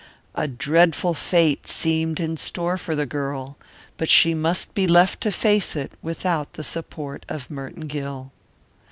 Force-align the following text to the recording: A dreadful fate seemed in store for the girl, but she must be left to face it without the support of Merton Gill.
A 0.33 0.47
dreadful 0.47 1.13
fate 1.13 1.67
seemed 1.67 2.19
in 2.19 2.35
store 2.35 2.75
for 2.75 2.95
the 2.95 3.05
girl, 3.05 3.59
but 3.97 4.09
she 4.09 4.33
must 4.33 4.73
be 4.73 4.87
left 4.87 5.21
to 5.21 5.31
face 5.31 5.75
it 5.75 5.91
without 6.01 6.53
the 6.53 6.63
support 6.63 7.23
of 7.29 7.51
Merton 7.51 7.85
Gill. 7.85 8.31